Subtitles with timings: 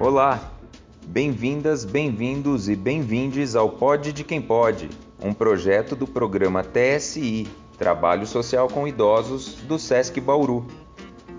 [0.00, 0.52] Olá,
[1.08, 4.88] bem-vindas, bem-vindos e bem-vindes ao Pod de Quem Pode,
[5.20, 10.64] um projeto do programa TSI, Trabalho Social com Idosos, do SESC Bauru.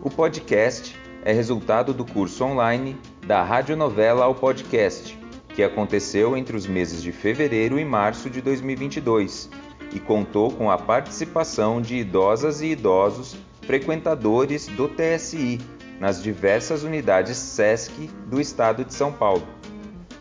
[0.04, 0.94] O podcast
[1.24, 5.18] é resultado do curso online da radionovela ao podcast,
[5.56, 9.50] que aconteceu entre os meses de fevereiro e março de 2022
[9.94, 15.62] e contou com a participação de idosas e idosos frequentadores do TSI
[16.00, 19.48] nas diversas unidades SESC do estado de São Paulo.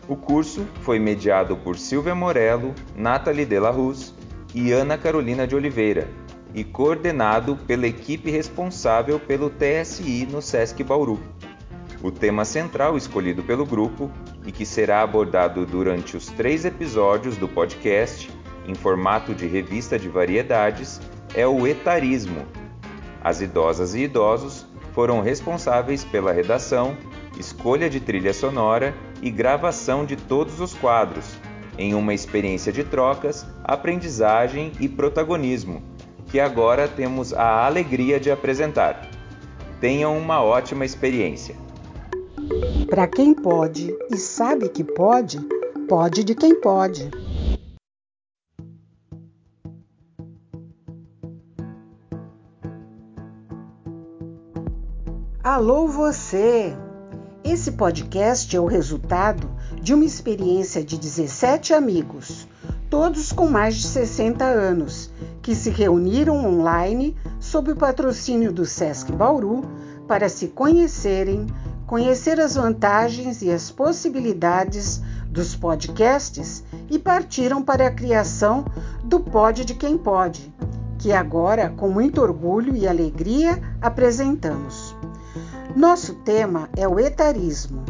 [0.07, 4.13] O curso foi mediado por Silvia Morello, Nathalie Della Ruz
[4.53, 6.07] e Ana Carolina de Oliveira
[6.53, 11.19] e coordenado pela equipe responsável pelo TSI no SESC Bauru.
[12.01, 14.09] O tema central escolhido pelo grupo
[14.45, 18.31] e que será abordado durante os três episódios do podcast,
[18.65, 20.99] em formato de revista de variedades,
[21.35, 22.45] é o etarismo.
[23.21, 24.65] As idosas e idosos
[24.99, 26.97] foram responsáveis pela redação,
[27.39, 31.37] escolha de trilha sonora e gravação de todos os quadros,
[31.77, 35.81] em uma experiência de trocas, aprendizagem e protagonismo,
[36.27, 39.09] que agora temos a alegria de apresentar.
[39.79, 41.55] Tenham uma ótima experiência.
[42.89, 45.39] Para quem pode e sabe que pode,
[45.87, 47.09] pode de quem pode.
[55.59, 56.73] Alô você!
[57.43, 59.45] Esse podcast é o resultado
[59.81, 62.47] de uma experiência de 17 amigos,
[62.89, 65.11] todos com mais de 60 anos,
[65.41, 69.65] que se reuniram online sob o patrocínio do SESC Bauru
[70.07, 71.45] para se conhecerem,
[71.85, 78.63] conhecer as vantagens e as possibilidades dos podcasts e partiram para a criação
[79.03, 80.53] do Pod de Quem Pode,
[80.97, 84.88] que agora, com muito orgulho e alegria, apresentamos.
[85.75, 87.83] Nosso tema é o etarismo.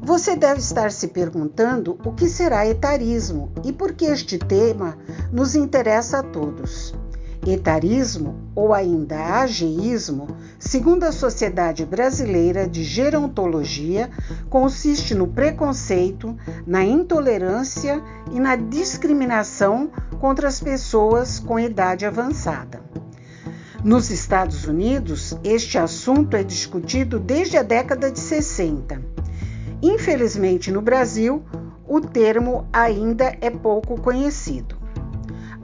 [0.00, 4.96] Você deve estar se perguntando o que será etarismo e por que este tema
[5.32, 6.94] nos interessa a todos.
[7.44, 10.28] Etarismo, ou ainda ageísmo,
[10.60, 14.10] segundo a Sociedade Brasileira de Gerontologia,
[14.48, 18.00] consiste no preconceito, na intolerância
[18.30, 19.90] e na discriminação
[20.20, 22.80] contra as pessoas com idade avançada.
[23.84, 29.00] Nos Estados Unidos, este assunto é discutido desde a década de 60.
[29.80, 31.44] Infelizmente, no Brasil,
[31.86, 34.76] o termo ainda é pouco conhecido.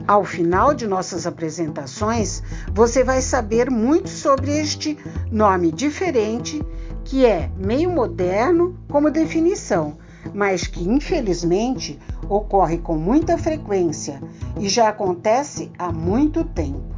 [0.07, 2.41] Ao final de nossas apresentações,
[2.73, 4.97] você vai saber muito sobre este
[5.29, 6.65] nome diferente,
[7.03, 9.97] que é meio moderno como definição,
[10.33, 11.99] mas que infelizmente
[12.29, 14.21] ocorre com muita frequência
[14.57, 16.94] e já acontece há muito tempo.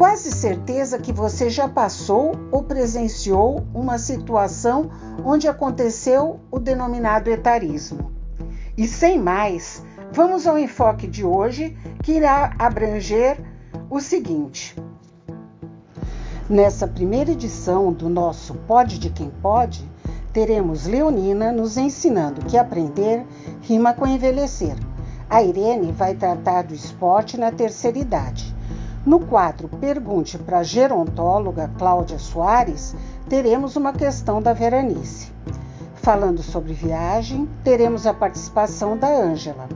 [0.00, 4.90] Quase certeza que você já passou ou presenciou uma situação
[5.22, 8.10] onde aconteceu o denominado etarismo.
[8.78, 13.44] E sem mais, vamos ao enfoque de hoje que irá abranger
[13.90, 14.74] o seguinte.
[16.48, 19.86] Nessa primeira edição do nosso Pode de Quem Pode,
[20.32, 23.26] teremos Leonina nos ensinando que aprender
[23.60, 24.76] rima com envelhecer.
[25.28, 28.58] A Irene vai tratar do esporte na terceira idade.
[29.04, 32.94] No quadro Pergunte para a gerontóloga Cláudia Soares,
[33.30, 35.32] teremos uma questão da Veranice.
[35.94, 39.68] Falando sobre viagem, teremos a participação da Ângela.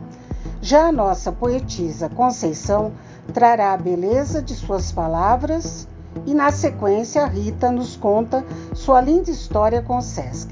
[0.60, 2.92] Já a nossa poetisa Conceição
[3.32, 5.88] trará a beleza de suas palavras
[6.26, 10.50] e, na sequência, a Rita nos conta sua linda história com o SESC.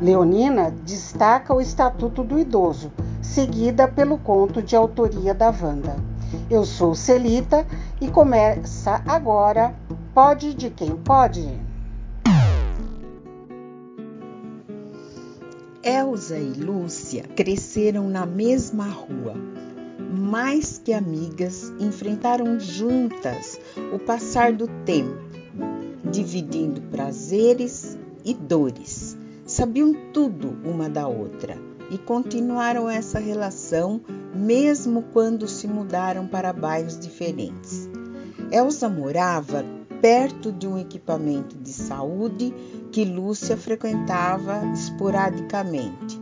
[0.00, 6.11] Leonina destaca o Estatuto do Idoso, seguida pelo conto de autoria da Wanda.
[6.50, 7.66] Eu sou Celita
[8.00, 9.74] e começa agora
[10.14, 11.48] Pode de Quem Pode.
[15.82, 19.34] Elsa e Lúcia cresceram na mesma rua.
[19.98, 23.58] Mais que amigas, enfrentaram juntas
[23.92, 25.18] o passar do tempo,
[26.04, 29.16] dividindo prazeres e dores.
[29.44, 34.00] Sabiam tudo uma da outra e continuaram essa relação
[34.34, 37.86] mesmo quando se mudaram para bairros diferentes.
[38.50, 39.62] Elsa morava
[40.00, 42.52] perto de um equipamento de saúde
[42.90, 46.18] que Lúcia frequentava esporadicamente.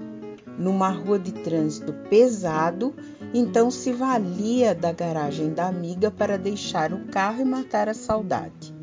[0.58, 2.93] Numa rua de trânsito pesado,
[3.32, 8.75] então se valia da garagem da amiga para deixar o carro e matar a saudade.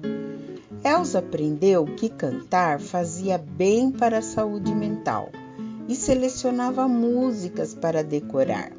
[0.83, 5.29] Elsa aprendeu que cantar fazia bem para a saúde mental
[5.87, 8.71] e selecionava músicas para decorar.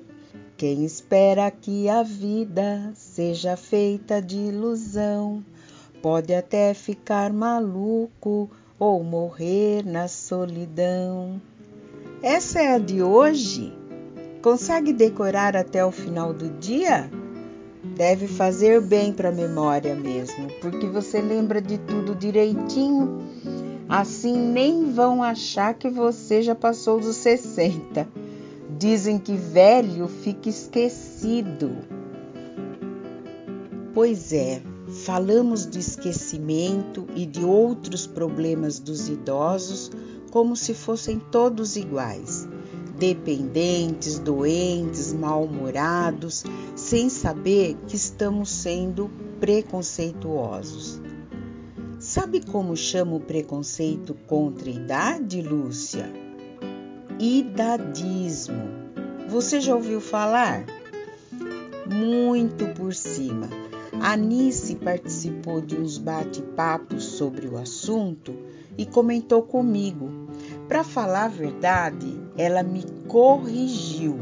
[0.56, 5.44] Quem espera que a vida seja feita de ilusão
[6.02, 11.40] pode até ficar maluco ou morrer na solidão.
[12.22, 13.72] Essa é a de hoje.
[14.42, 17.10] Consegue decorar até o final do dia?
[17.96, 23.18] Deve fazer bem para a memória mesmo, porque você lembra de tudo direitinho.
[23.88, 28.06] Assim nem vão achar que você já passou dos 60.
[28.78, 31.76] Dizem que velho fica esquecido.
[33.94, 34.62] Pois é,
[35.04, 39.90] falamos de esquecimento e de outros problemas dos idosos
[40.30, 42.46] como se fossem todos iguais,
[42.98, 49.10] dependentes, doentes, mal-humorados, sem saber que estamos sendo
[49.40, 51.00] preconceituosos.
[52.00, 56.12] Sabe como chama o preconceito contra a idade, Lúcia?
[57.18, 58.68] Idadismo.
[59.28, 60.64] Você já ouviu falar?
[61.86, 63.48] Muito por cima.
[64.00, 68.32] A Nice participou de uns bate-papos sobre o assunto
[68.76, 70.08] e comentou comigo.
[70.68, 74.16] Para falar a verdade, ela me corrigiu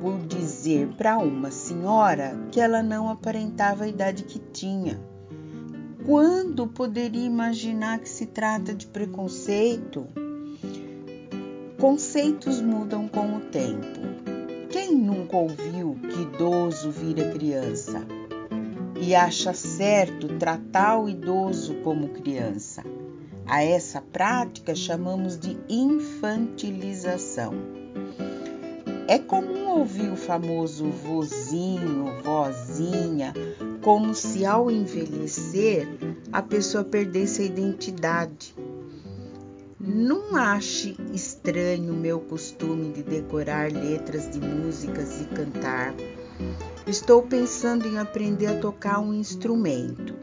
[0.00, 4.98] por dizer para uma senhora que ela não aparentava a idade que tinha.
[6.06, 10.06] Quando poderia imaginar que se trata de preconceito?
[11.78, 14.00] Conceitos mudam com o tempo.
[14.70, 18.06] Quem nunca ouviu que idoso vira criança?
[19.00, 22.82] e acha certo tratar o idoso como criança.
[23.48, 27.54] A essa prática chamamos de infantilização.
[29.08, 33.32] É comum ouvir o famoso vozinho, vozinha,
[33.82, 35.88] como se ao envelhecer
[36.30, 38.54] a pessoa perdesse a identidade.
[39.80, 45.94] Não ache estranho o meu costume de decorar letras de músicas e cantar.
[46.86, 50.17] Estou pensando em aprender a tocar um instrumento.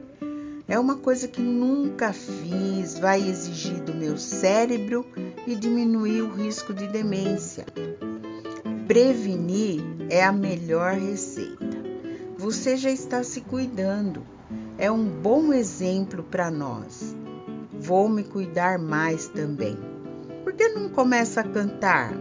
[0.67, 5.05] É uma coisa que nunca fiz, vai exigir do meu cérebro
[5.45, 7.65] e diminuir o risco de demência.
[8.87, 11.77] Prevenir é a melhor receita.
[12.37, 14.23] Você já está se cuidando.
[14.77, 17.15] É um bom exemplo para nós.
[17.71, 19.77] Vou me cuidar mais também.
[20.43, 22.11] Por que não começa a cantar?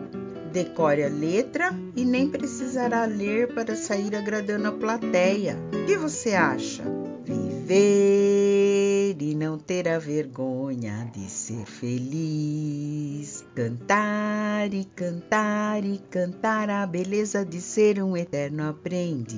[0.53, 5.59] Decore a letra e nem precisará ler para sair agradando a plateia.
[5.73, 6.83] O que você acha?
[7.25, 8.14] Viver
[9.65, 13.43] não ter a vergonha de ser feliz.
[13.55, 19.35] Cantar e cantar e cantar a beleza de ser um eterno aprendiz.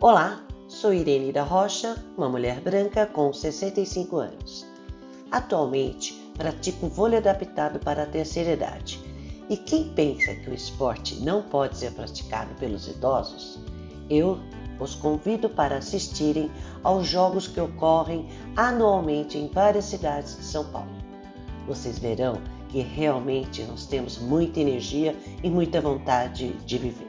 [0.00, 4.66] Olá, Sou Irene da Rocha, uma mulher branca com 65 anos.
[5.30, 9.03] Atualmente, pratico vôlei adaptado para a terceira idade.
[9.48, 13.60] E quem pensa que o esporte não pode ser praticado pelos idosos,
[14.08, 14.38] eu
[14.80, 16.50] os convido para assistirem
[16.82, 20.90] aos jogos que ocorrem anualmente em várias cidades de São Paulo.
[21.66, 27.06] Vocês verão que realmente nós temos muita energia e muita vontade de viver.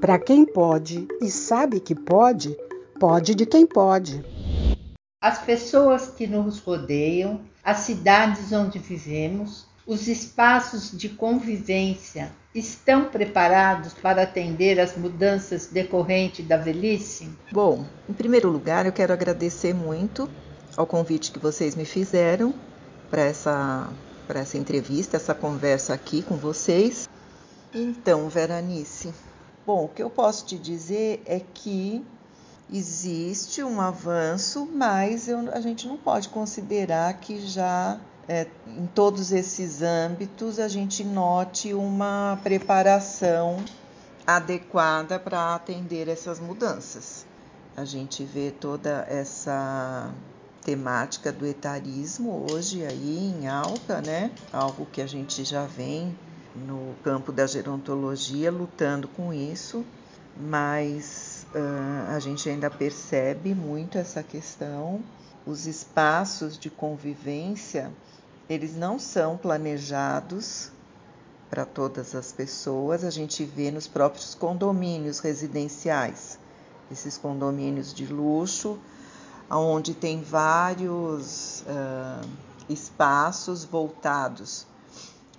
[0.00, 2.56] Para quem pode e sabe que pode,
[2.98, 4.24] pode de quem pode.
[5.22, 13.92] As pessoas que nos rodeiam, as cidades onde vivemos, os espaços de convivência estão preparados
[13.92, 17.28] para atender às mudanças decorrentes da velhice?
[17.50, 20.30] Bom, em primeiro lugar, eu quero agradecer muito
[20.76, 22.54] ao convite que vocês me fizeram
[23.10, 23.88] para essa,
[24.28, 27.08] para essa entrevista, essa conversa aqui com vocês.
[27.74, 29.12] Então, Veranice,
[29.66, 32.04] Bom, o que eu posso te dizer é que
[32.72, 39.32] existe um avanço, mas eu, a gente não pode considerar que já é, em todos
[39.32, 43.56] esses âmbitos a gente note uma preparação
[44.24, 47.26] adequada para atender essas mudanças.
[47.76, 50.14] A gente vê toda essa
[50.62, 54.30] temática do etarismo hoje aí em alta, né?
[54.52, 56.16] Algo que a gente já vem
[56.54, 59.84] no campo da gerontologia lutando com isso,
[60.36, 65.00] mas uh, a gente ainda percebe muito essa questão.
[65.44, 67.90] Os espaços de convivência,
[68.50, 70.72] eles não são planejados
[71.48, 73.04] para todas as pessoas.
[73.04, 76.36] A gente vê nos próprios condomínios residenciais,
[76.90, 78.76] esses condomínios de luxo,
[79.48, 82.28] onde tem vários uh,
[82.68, 84.66] espaços voltados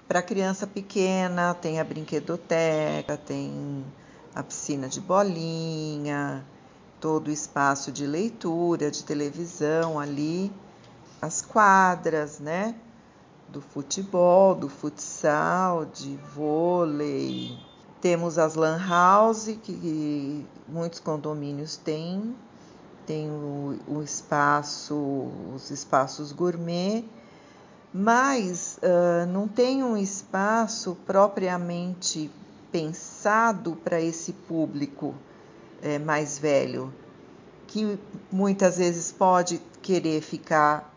[0.08, 3.86] para criança pequena, tem a brinquedoteca, tem
[4.34, 6.46] a piscina de bolinha,
[7.02, 10.52] todo o espaço de leitura, de televisão ali,
[11.22, 12.74] as quadras, né?
[13.52, 17.58] Do futebol, do futsal, de vôlei,
[18.02, 22.36] Temos as lan house, que muitos condomínios têm,
[23.06, 27.06] tem o, o espaço, os espaços gourmet,
[27.94, 32.32] mas uh, não tem um espaço propriamente
[32.72, 35.14] pensado para esse público
[35.80, 36.92] é, mais velho,
[37.68, 38.00] que
[38.32, 40.92] muitas vezes pode querer ficar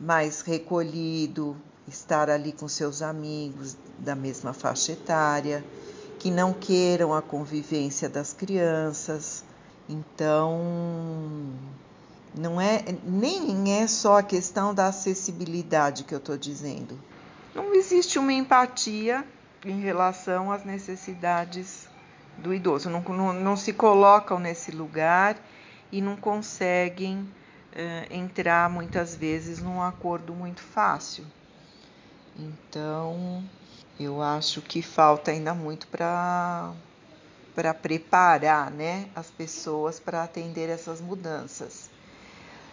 [0.00, 1.56] mais recolhido,
[1.88, 5.64] estar ali com seus amigos da mesma faixa etária
[6.22, 9.44] que não queiram a convivência das crianças.
[9.88, 10.60] Então,
[12.38, 16.96] não é nem é só a questão da acessibilidade que eu estou dizendo.
[17.52, 19.26] Não existe uma empatia
[19.64, 21.88] em relação às necessidades
[22.38, 22.88] do idoso.
[22.88, 25.36] Não, não, não se colocam nesse lugar
[25.90, 27.28] e não conseguem
[27.72, 31.24] eh, entrar muitas vezes num acordo muito fácil.
[32.38, 33.42] Então,
[33.98, 36.72] eu acho que falta ainda muito para
[37.54, 41.90] para preparar né, as pessoas para atender essas mudanças.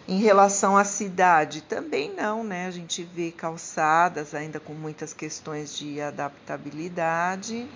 [0.08, 2.66] Em relação à cidade, também não, né?
[2.66, 7.68] A gente vê calçadas ainda com muitas questões de adaptabilidade.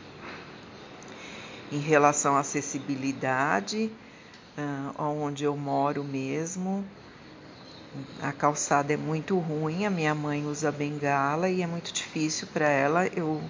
[1.70, 3.90] Em relação à acessibilidade,
[4.58, 6.84] uh, onde eu moro mesmo,
[8.20, 12.68] a calçada é muito ruim, a minha mãe usa bengala e é muito difícil para
[12.68, 13.06] ela.
[13.08, 13.42] Eu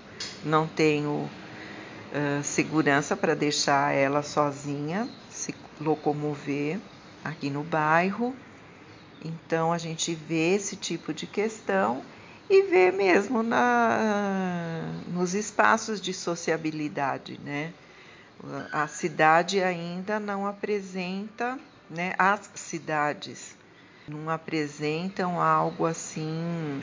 [0.45, 6.79] não tenho uh, segurança para deixar ela sozinha se locomover
[7.25, 8.35] aqui no bairro.
[9.25, 12.03] Então a gente vê esse tipo de questão
[12.49, 17.73] e vê mesmo na, nos espaços de sociabilidade, né?
[18.71, 21.59] A cidade ainda não apresenta,
[21.89, 22.13] né?
[22.19, 23.54] As cidades
[24.09, 26.83] não apresentam algo assim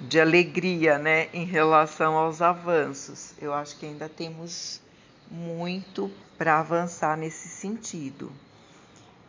[0.00, 3.34] de alegria, né, em relação aos avanços.
[3.40, 4.80] Eu acho que ainda temos
[5.30, 8.32] muito para avançar nesse sentido.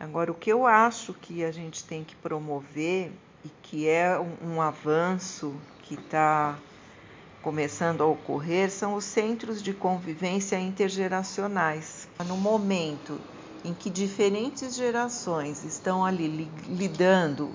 [0.00, 3.12] Agora, o que eu acho que a gente tem que promover
[3.44, 6.58] e que é um, um avanço que está
[7.42, 12.08] começando a ocorrer são os centros de convivência intergeracionais.
[12.26, 13.20] No momento
[13.64, 17.50] em que diferentes gerações estão ali lidando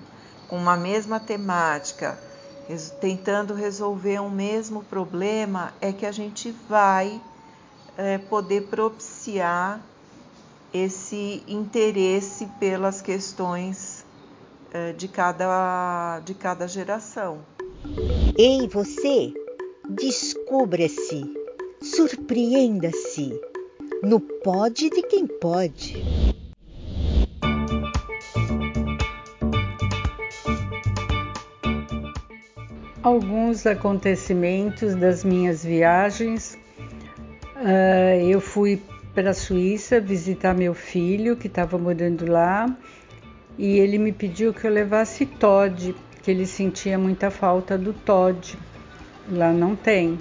[0.47, 2.17] com uma mesma temática,
[2.99, 7.21] tentando resolver um mesmo problema, é que a gente vai
[7.97, 9.81] é, poder propiciar
[10.73, 14.05] esse interesse pelas questões
[14.71, 17.39] é, de, cada, de cada geração.
[18.37, 19.33] Ei, você!
[19.89, 21.23] Descubra-se,
[21.81, 23.39] surpreenda-se
[24.03, 26.03] no Pode de Quem Pode.
[33.01, 36.57] Alguns acontecimentos das minhas viagens.
[37.55, 38.81] Uh, eu fui
[39.15, 42.67] para a Suíça visitar meu filho que estava morando lá
[43.57, 48.57] e ele me pediu que eu levasse Todd, que ele sentia muita falta do Todd.
[49.29, 50.19] Lá não tem.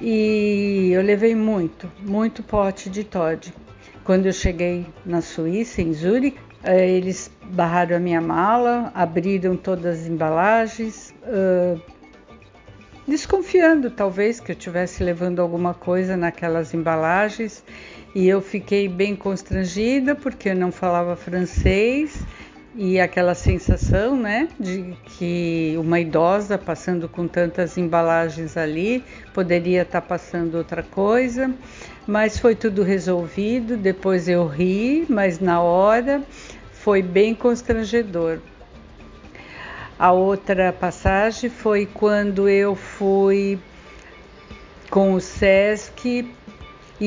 [0.00, 3.52] E eu levei muito, muito pote de Todd.
[4.04, 10.00] Quando eu cheguei na Suíça, em Zurique, eh, eles barraram a minha mala, abriram todas
[10.00, 11.80] as embalagens, uh,
[13.06, 17.64] desconfiando talvez que eu estivesse levando alguma coisa naquelas embalagens.
[18.14, 22.24] E eu fiquei bem constrangida porque eu não falava francês
[22.76, 30.00] e aquela sensação, né, de que uma idosa passando com tantas embalagens ali poderia estar
[30.00, 31.54] tá passando outra coisa,
[32.06, 33.76] mas foi tudo resolvido.
[33.76, 36.22] Depois eu ri, mas na hora
[36.72, 38.40] foi bem constrangedor.
[39.96, 43.56] A outra passagem foi quando eu fui
[44.90, 46.28] com o SESC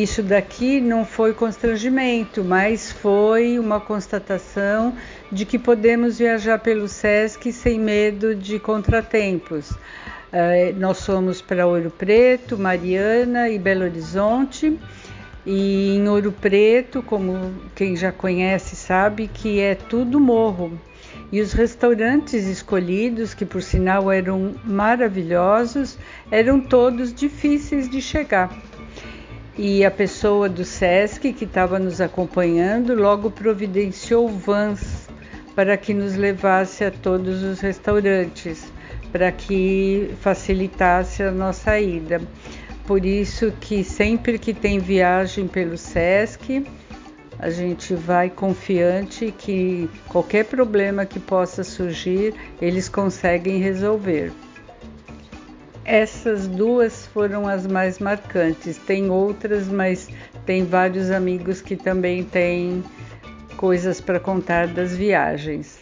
[0.03, 4.93] isso daqui não foi constrangimento, mas foi uma constatação
[5.31, 9.71] de que podemos viajar pelo SESC sem medo de contratempos.
[9.71, 14.77] Uh, nós fomos para Ouro Preto, Mariana e Belo Horizonte.
[15.45, 20.79] E em Ouro Preto, como quem já conhece sabe, que é tudo morro.
[21.31, 25.97] E os restaurantes escolhidos, que por sinal eram maravilhosos,
[26.29, 28.66] eram todos difíceis de chegar
[29.57, 35.07] e a pessoa do SESC que estava nos acompanhando logo providenciou vans
[35.55, 38.71] para que nos levasse a todos os restaurantes,
[39.11, 42.21] para que facilitasse a nossa ida.
[42.85, 46.63] Por isso que sempre que tem viagem pelo SESC,
[47.39, 54.31] a gente vai confiante que qualquer problema que possa surgir, eles conseguem resolver.
[55.87, 58.77] Essas duas foram as mais marcantes.
[58.77, 60.09] Tem outras, mas
[60.45, 62.83] tem vários amigos que também têm
[63.55, 65.79] coisas para contar das viagens.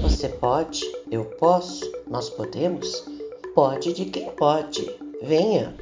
[0.00, 3.04] Você pode, eu posso, nós podemos?
[3.54, 4.88] Pode de quem pode.
[5.20, 5.74] Venha!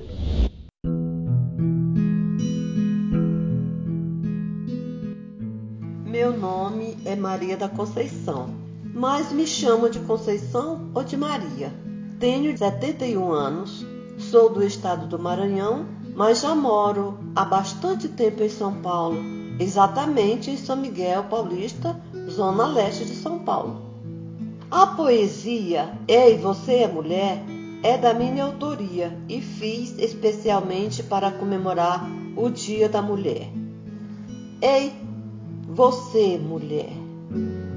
[6.06, 8.48] Meu nome é Maria da Conceição,
[8.94, 11.70] mas me chama de Conceição ou de Maria.
[12.18, 13.84] Tenho 71 anos,
[14.18, 19.18] sou do estado do Maranhão, mas já moro há bastante tempo em São Paulo,
[19.60, 23.82] exatamente em São Miguel Paulista, zona leste de São Paulo.
[24.70, 27.44] A poesia Ei, você é mulher
[27.82, 33.52] é da minha autoria e fiz especialmente para comemorar o Dia da Mulher.
[34.62, 34.92] Ei,
[35.68, 36.92] você, mulher,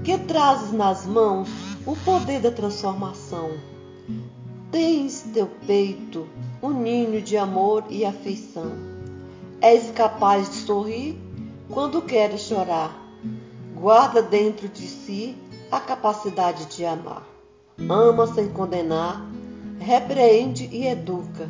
[0.05, 1.49] que trazes nas mãos
[1.85, 3.51] o poder da transformação
[4.71, 6.27] Tens teu peito
[6.61, 8.71] um ninho de amor e afeição.
[9.59, 11.19] És capaz de sorrir
[11.71, 12.95] quando queres chorar.
[13.75, 15.35] Guarda dentro de si
[15.71, 17.23] a capacidade de amar.
[17.89, 19.25] Ama sem condenar,
[19.79, 21.49] repreende e educa.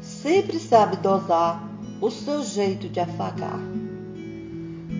[0.00, 1.68] Sempre sabe dosar
[2.00, 3.58] o seu jeito de afagar.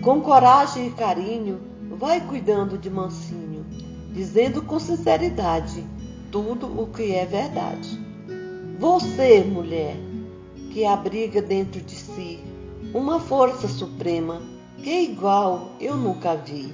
[0.03, 3.65] Com coragem e carinho, vai cuidando de mansinho,
[4.11, 5.85] dizendo com sinceridade
[6.31, 7.99] tudo o que é verdade.
[8.79, 9.95] Você, mulher,
[10.71, 12.39] que abriga dentro de si
[12.93, 14.41] uma força suprema
[14.77, 16.73] que igual eu nunca vi.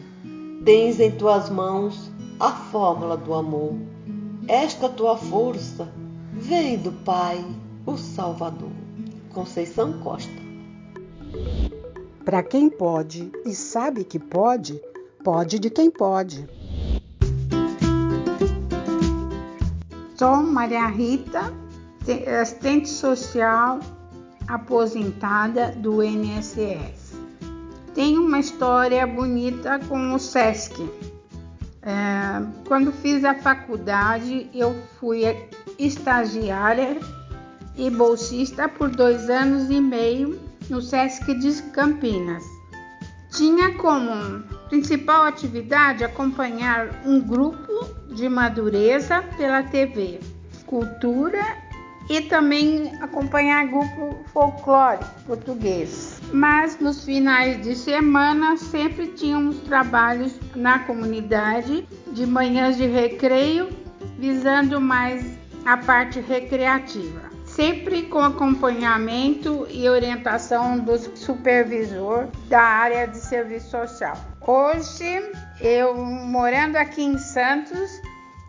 [0.64, 3.74] Tens em tuas mãos a fórmula do amor.
[4.48, 5.92] Esta tua força
[6.34, 7.44] vem do Pai,
[7.86, 8.72] o Salvador.
[9.34, 10.48] Conceição Costa.
[12.24, 14.82] Para quem pode e sabe que pode,
[15.24, 16.48] pode de quem pode.
[20.18, 21.54] Sou Maria Rita,
[22.42, 23.80] assistente social
[24.48, 27.14] aposentada do INSS.
[27.94, 30.90] Tenho uma história bonita com o SESC.
[31.84, 35.22] É, quando fiz a faculdade, eu fui
[35.78, 36.98] estagiária
[37.76, 42.44] e bolsista por dois anos e meio no SESC de Campinas.
[43.30, 50.20] Tinha como principal atividade acompanhar um grupo de madureza pela TV,
[50.66, 51.44] cultura
[52.10, 56.22] e também acompanhar grupo folclórico português.
[56.32, 63.70] Mas nos finais de semana sempre tínhamos trabalhos na comunidade de manhãs de recreio,
[64.18, 67.27] visando mais a parte recreativa
[67.58, 74.16] sempre com acompanhamento e orientação do supervisor da área de serviço social.
[74.46, 78.00] Hoje, eu morando aqui em Santos,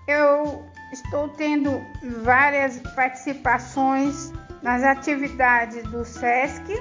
[0.06, 1.80] eu estou tendo
[2.22, 6.78] várias participações nas atividades do SESC,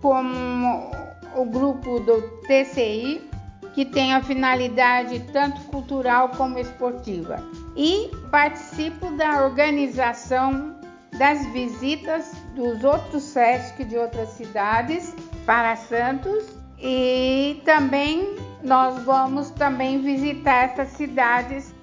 [0.00, 0.90] como
[1.34, 3.28] o grupo do TCI,
[3.74, 7.36] que tem a finalidade tanto cultural como esportiva.
[7.76, 10.75] E participo da organização
[11.18, 16.44] das visitas dos outros SESC de outras cidades para Santos
[16.78, 21.74] e também nós vamos também visitar essas cidades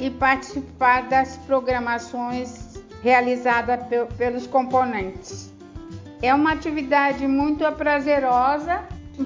[0.00, 3.80] e participar das programações realizadas
[4.16, 5.52] pelos componentes.
[6.22, 8.82] É uma atividade muito prazerosa,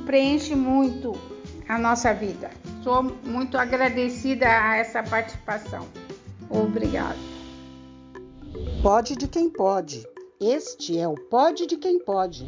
[0.06, 1.12] preenche muito
[1.68, 2.50] a nossa vida.
[2.82, 5.88] Sou muito agradecida a essa participação.
[6.50, 7.16] Obrigada.
[8.82, 10.06] Pode de quem pode.
[10.40, 12.44] Este é o Pode de quem pode.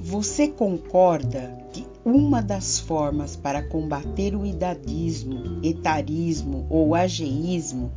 [0.00, 7.92] Você concorda que uma das formas para combater o idadismo, etarismo ou ageísmo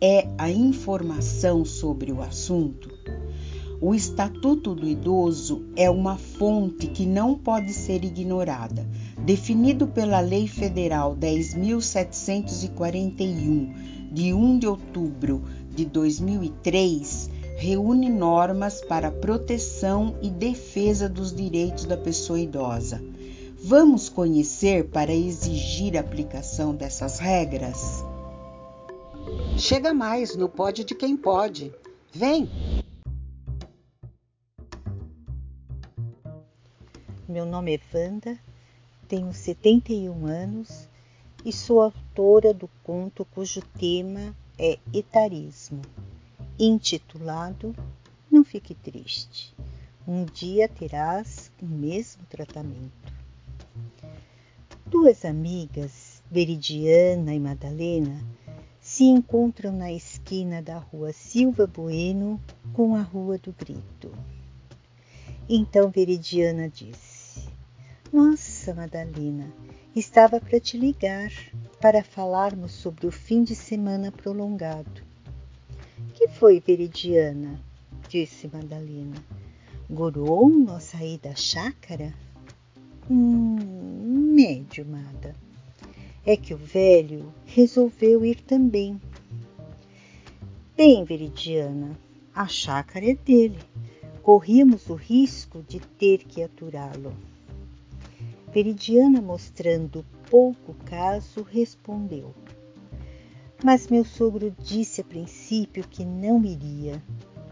[0.00, 2.90] é a informação sobre o assunto?
[3.86, 8.88] O Estatuto do Idoso é uma fonte que não pode ser ignorada.
[9.26, 13.74] Definido pela Lei Federal 10.741,
[14.10, 21.98] de 1 de outubro de 2003, reúne normas para proteção e defesa dos direitos da
[21.98, 23.04] pessoa idosa.
[23.62, 28.02] Vamos conhecer para exigir a aplicação dessas regras?
[29.58, 31.70] Chega mais no Pode de Quem Pode.
[32.10, 32.48] Vem!
[37.26, 38.38] Meu nome é Wanda,
[39.08, 40.86] tenho 71 anos
[41.42, 45.80] e sou autora do conto cujo tema é etarismo,
[46.58, 47.74] intitulado
[48.30, 49.54] Não fique triste,
[50.06, 53.14] um dia terás o mesmo tratamento.
[54.84, 58.22] Duas amigas, Veridiana e Madalena,
[58.82, 62.38] se encontram na esquina da rua Silva Bueno
[62.74, 64.12] com a Rua do Grito.
[65.48, 67.13] Então Veridiana disse:
[68.14, 69.52] Nossa, Madalena,
[69.92, 71.32] estava para te ligar
[71.80, 75.02] para falarmos sobre o fim de semana prolongado.
[76.14, 77.60] Que foi, Veridiana?
[78.08, 79.16] disse Madalena.
[79.90, 82.14] Gorou nossa ida à chácara?
[83.10, 83.56] Hum,
[84.32, 85.34] médio, Mada.
[86.24, 89.02] É que o velho resolveu ir também.
[90.76, 91.98] Bem, Veridiana,
[92.32, 93.58] a chácara é dele.
[94.22, 97.12] Corríamos o risco de ter que aturá-lo.
[98.54, 102.32] Veridiana, mostrando pouco caso, respondeu:
[103.64, 107.02] Mas meu sogro disse a princípio que não iria.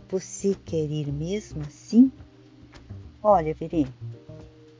[0.08, 2.12] Você quer ir mesmo assim?
[3.20, 3.84] Olha, Verê,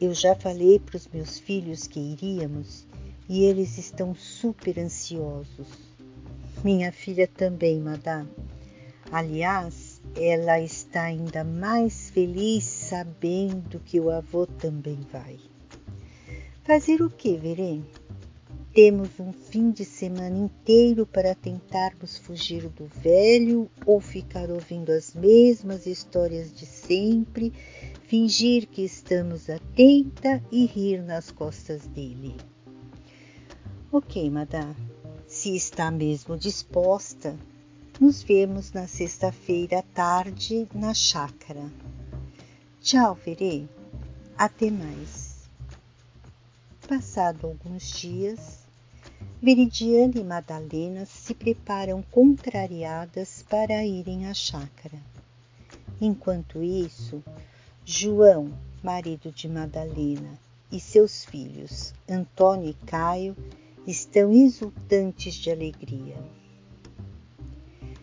[0.01, 2.87] eu já falei para os meus filhos que iríamos
[3.29, 5.67] e eles estão super ansiosos.
[6.63, 8.31] Minha filha também, madame.
[9.11, 15.37] Aliás, ela está ainda mais feliz sabendo que o avô também vai.
[16.65, 17.81] Fazer o que, Verê?
[18.73, 25.13] Temos um fim de semana inteiro para tentarmos fugir do velho ou ficar ouvindo as
[25.13, 27.53] mesmas histórias de sempre,
[28.05, 32.37] fingir que estamos atenta e rir nas costas dele.
[33.91, 34.77] Ok, madame,
[35.27, 37.37] se está mesmo disposta,
[38.01, 41.69] nos vemos na sexta-feira à tarde na chácara.
[42.81, 43.65] Tchau, Verê.
[44.39, 45.22] Até mais.
[46.95, 48.67] Passado alguns dias,
[49.41, 54.99] Veridiana e Madalena se preparam contrariadas para irem à chácara.
[55.99, 57.25] Enquanto isso,
[57.83, 58.53] João,
[58.83, 60.39] marido de Madalena,
[60.71, 63.35] e seus filhos, Antônio e Caio,
[63.87, 66.23] estão exultantes de alegria.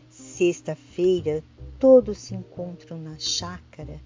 [0.09, 1.43] Sexta-feira,
[1.77, 4.01] todos se encontram na chácara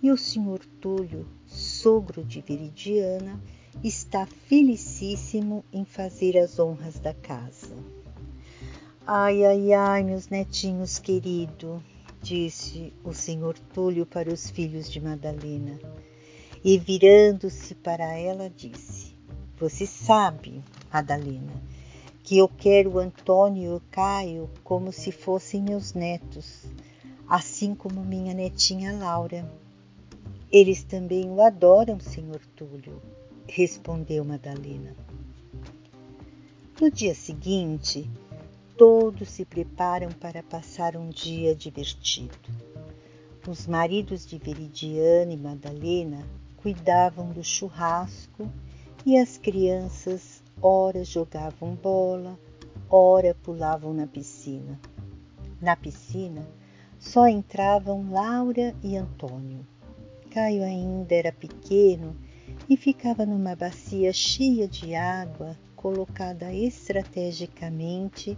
[0.00, 3.40] e o senhor Túlio, sogro de Veridiana,
[3.82, 7.76] está felicíssimo em fazer as honras da casa.
[9.06, 11.82] Ai, ai, ai, meus netinhos querido,
[12.20, 15.78] disse o senhor Túlio para os filhos de Madalena.
[16.64, 19.14] E virando-se para ela, disse:
[19.56, 20.60] Você sabe,
[20.92, 21.62] Madalena,
[22.24, 26.64] que eu quero Antônio e Caio como se fossem meus netos,
[27.28, 29.48] assim como minha netinha Laura.
[30.50, 33.00] Eles também o adoram, senhor Túlio
[33.48, 34.94] respondeu Madalena.
[36.80, 38.08] No dia seguinte,
[38.76, 42.38] todos se preparam para passar um dia divertido.
[43.48, 46.22] Os maridos de Veridiana e Madalena
[46.58, 48.48] cuidavam do churrasco
[49.04, 52.38] e as crianças ora jogavam bola,
[52.90, 54.78] ora pulavam na piscina.
[55.60, 56.46] Na piscina
[56.98, 59.66] só entravam Laura e Antônio.
[60.30, 62.14] Caio ainda era pequeno
[62.68, 68.36] e ficava numa bacia cheia de água, colocada estrategicamente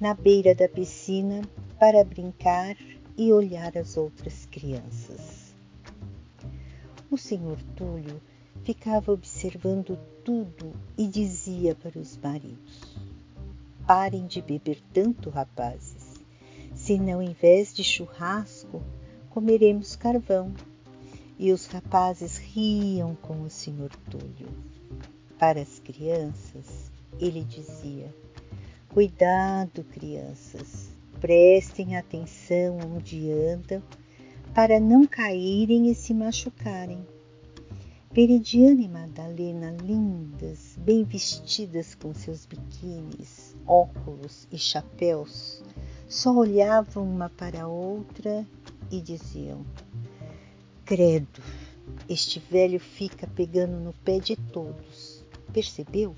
[0.00, 1.42] na beira da piscina
[1.78, 2.76] para brincar
[3.16, 5.54] e olhar as outras crianças.
[7.10, 8.20] O senhor Túlio
[8.64, 12.96] ficava observando tudo e dizia para os maridos:
[13.86, 16.14] Parem de beber tanto, rapazes,
[16.74, 18.82] senão, em vez de churrasco,
[19.30, 20.52] comeremos carvão
[21.42, 24.48] e os rapazes riam com o senhor Túlio.
[25.36, 28.14] Para as crianças, ele dizia:
[28.88, 30.88] Cuidado, crianças,
[31.20, 33.82] prestem atenção onde andam
[34.54, 37.04] para não caírem e se machucarem.
[38.12, 45.60] Veridiana e Madalena, lindas, bem vestidas com seus biquínis, óculos e chapéus,
[46.08, 48.46] só olhavam uma para a outra
[48.92, 49.66] e diziam:
[50.94, 51.40] Credo,
[52.06, 55.24] este velho fica pegando no pé de todos.
[55.50, 56.14] Percebeu?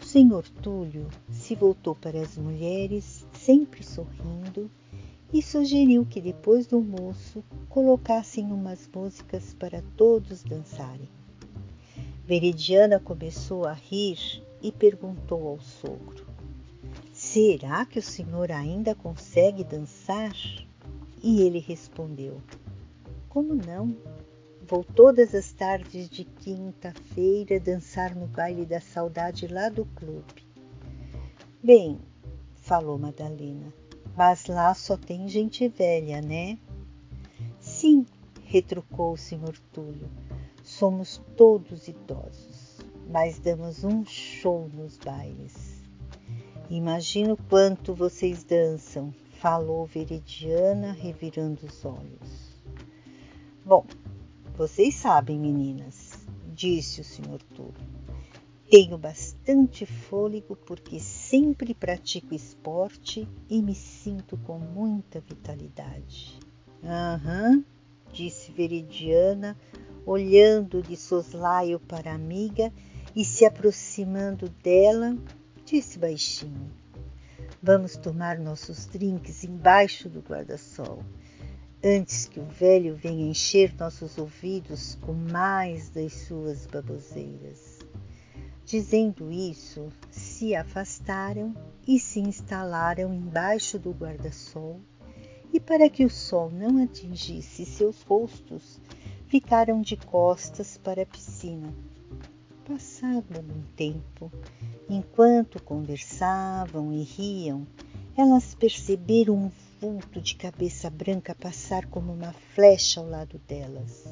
[0.00, 4.68] O senhor Túlio se voltou para as mulheres, sempre sorrindo,
[5.32, 11.08] e sugeriu que depois do almoço colocassem umas músicas para todos dançarem.
[12.26, 16.26] Veridiana começou a rir e perguntou ao sogro:
[17.12, 20.34] Será que o senhor ainda consegue dançar?
[21.22, 22.40] E ele respondeu:
[23.28, 23.96] como não?
[24.62, 30.46] Vou todas as tardes de quinta-feira dançar no baile da saudade lá do clube.
[31.62, 31.98] Bem,
[32.56, 33.72] falou Madalena,
[34.16, 36.58] mas lá só tem gente velha, né?
[37.60, 38.04] Sim,
[38.44, 40.08] retrucou o senhor Túlio.
[40.62, 42.78] Somos todos idosos.
[43.08, 45.82] mas damos um show nos bailes.
[46.68, 52.47] Imagino quanto vocês dançam, falou Veridiana, revirando os olhos.
[53.68, 53.84] Bom,
[54.56, 57.42] vocês sabem, meninas, disse o Sr.
[57.54, 57.74] Túlio.
[58.70, 66.38] Tenho bastante fôlego porque sempre pratico esporte e me sinto com muita vitalidade.
[66.82, 67.62] Aham,
[68.10, 69.54] disse Veridiana,
[70.06, 72.72] olhando de soslaio para a amiga
[73.14, 75.14] e se aproximando dela,
[75.66, 76.72] disse baixinho:
[77.62, 81.04] Vamos tomar nossos drinks embaixo do guarda-sol,
[81.82, 87.78] antes que o velho venha encher nossos ouvidos com mais das suas baboseiras.
[88.64, 91.54] Dizendo isso, se afastaram
[91.86, 94.80] e se instalaram embaixo do guarda-sol,
[95.52, 98.80] e para que o sol não atingisse seus rostos,
[99.28, 101.72] ficaram de costas para a piscina.
[102.66, 104.30] Passado algum tempo,
[104.90, 107.66] enquanto conversavam e riam,
[108.14, 114.04] elas perceberam um vulto de cabeça branca passar como uma flecha ao lado delas.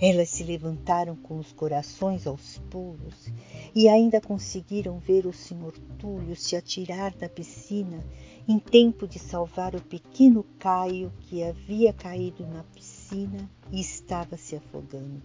[0.00, 3.32] Elas se levantaram com os corações aos pulos
[3.72, 8.04] e ainda conseguiram ver o senhor Túlio se atirar da piscina
[8.48, 14.56] em tempo de salvar o pequeno Caio que havia caído na piscina e estava se
[14.56, 15.22] afogando.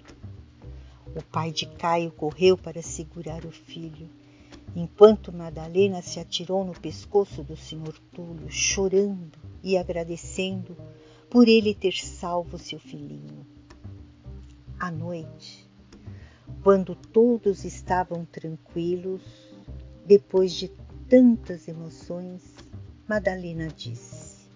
[1.15, 4.07] O pai de Caio correu para segurar o filho,
[4.75, 10.77] enquanto Madalena se atirou no pescoço do senhor Túlio, chorando e agradecendo
[11.29, 13.45] por ele ter salvo seu filhinho.
[14.79, 15.69] À noite,
[16.63, 19.21] quando todos estavam tranquilos,
[20.05, 20.69] depois de
[21.09, 22.41] tantas emoções,
[23.05, 24.47] Madalena disse: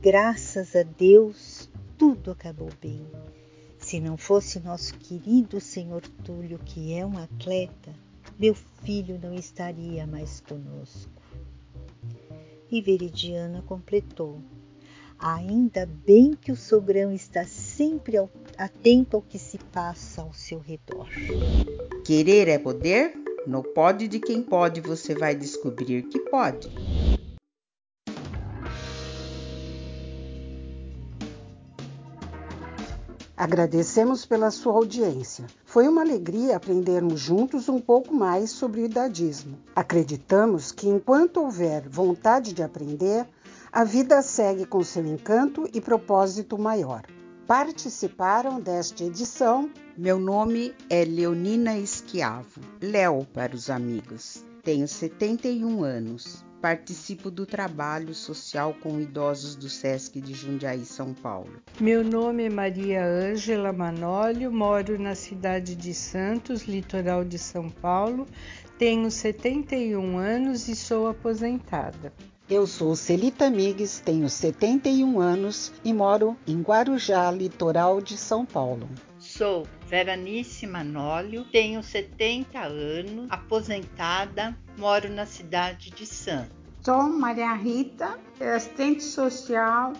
[0.00, 3.06] Graças a Deus, tudo acabou bem.
[3.78, 7.92] Se não fosse nosso querido senhor Túlio, que é um atleta,
[8.38, 11.13] meu filho não estaria mais conosco.
[12.74, 14.40] E Veridiana completou:
[15.16, 18.16] Ainda bem que o sogrão está sempre
[18.58, 21.08] atento ao que se passa ao seu redor.
[22.04, 23.14] Querer é poder?
[23.46, 26.68] No pode de quem pode você vai descobrir que pode.
[33.36, 35.46] Agradecemos pela sua audiência.
[35.64, 39.58] Foi uma alegria aprendermos juntos um pouco mais sobre o idadismo.
[39.74, 43.26] Acreditamos que enquanto houver vontade de aprender,
[43.72, 47.02] a vida segue com seu encanto e propósito maior.
[47.44, 49.68] Participaram desta edição.
[49.98, 54.44] Meu nome é Leonina Esquiavo, Léo para os amigos.
[54.62, 56.43] Tenho 71 anos.
[56.64, 61.60] Participo do trabalho social com idosos do SESC de Jundiaí, São Paulo.
[61.78, 68.26] Meu nome é Maria Ângela Manólio, moro na cidade de Santos, litoral de São Paulo.
[68.78, 72.10] Tenho 71 anos e sou aposentada.
[72.48, 78.86] Eu sou Celita Migues, tenho 71 anos e moro em Guarujá, litoral de São Paulo.
[79.18, 86.52] Sou Veranice Manólio, tenho 70 anos, aposentada, moro na cidade de Santos.
[86.82, 89.94] Sou Maria Rita, assistente social,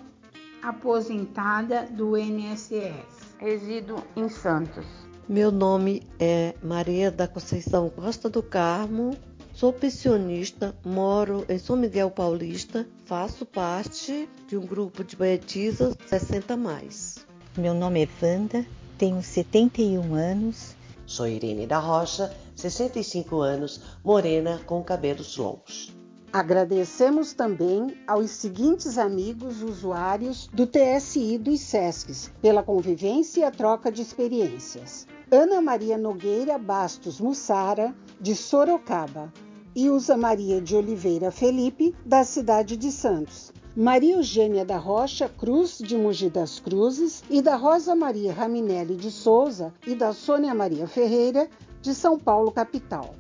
[0.63, 3.39] aposentada do INSS.
[3.39, 4.85] Resido em Santos.
[5.27, 9.17] Meu nome é Maria da Conceição Costa do Carmo,
[9.55, 16.57] Sou pensionista, moro em São Miguel Paulista, faço parte de um grupo de poetisas 60
[16.57, 17.25] mais.
[17.57, 18.67] Meu nome é Wanda,
[18.99, 20.75] tenho 71 anos.
[21.07, 25.95] Sou Irene da Rocha, 65 anos, morena com cabelos longos.
[26.33, 33.93] Agradecemos também aos seguintes amigos usuários do TSI dos SESCs pela convivência e a troca
[33.93, 35.07] de experiências.
[35.31, 39.33] Ana Maria Nogueira Bastos Mussara, de Sorocaba,
[39.77, 43.53] Usa Maria de Oliveira Felipe, da cidade de Santos.
[43.77, 49.11] Maria Eugênia da Rocha Cruz, de Mogi das Cruzes, e da Rosa Maria Raminelli de
[49.11, 51.49] Souza e da Sônia Maria Ferreira,
[51.83, 53.17] de São Paulo, capital.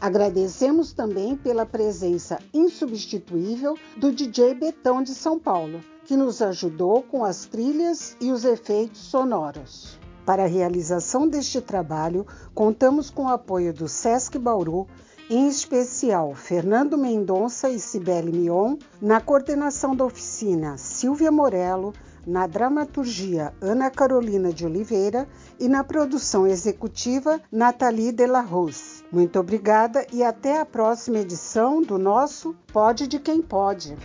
[0.00, 7.24] Agradecemos também pela presença insubstituível do DJ Betão de São Paulo, que nos ajudou com
[7.24, 9.96] as trilhas e os efeitos sonoros.
[10.26, 14.88] Para a realização deste trabalho, contamos com o apoio do SESC Bauru,
[15.30, 21.92] em especial Fernando Mendonça e Cibele Mion, na coordenação da oficina Silvia Morello,
[22.26, 29.02] na dramaturgia Ana Carolina de Oliveira e na produção executiva Nathalie de la Rose.
[29.10, 33.96] Muito obrigada e até a próxima edição do nosso Pode de Quem Pode.